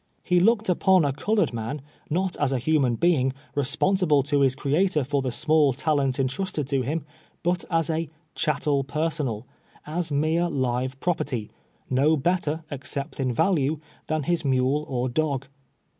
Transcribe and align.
He 0.23 0.39
looked 0.39 0.67
upon 0.67 1.05
a 1.05 1.13
col 1.13 1.35
ored 1.39 1.53
man, 1.53 1.79
not 2.09 2.35
as 2.37 2.51
a 2.51 2.57
human 2.57 2.95
being, 2.95 3.33
responsible 3.53 4.23
to 4.23 4.39
his 4.41 4.55
Crea 4.55 4.87
tor 4.87 5.03
for 5.03 5.21
the 5.21 5.31
small 5.31 5.73
talent 5.73 6.19
entrusted 6.19 6.67
to 6.69 6.81
him, 6.81 7.05
but 7.43 7.63
as 7.69 7.87
a" 7.87 8.09
chat 8.43 8.61
tel 8.61 8.83
personal," 8.83 9.45
as 9.85 10.11
mere 10.11 10.49
live 10.49 10.99
property, 11.01 11.51
no 11.87 12.17
better, 12.17 12.63
except 12.71 13.19
in 13.19 13.31
value, 13.31 13.79
than 14.07 14.23
his 14.23 14.43
mule 14.43 14.87
or 14.89 15.07
dog. 15.07 15.45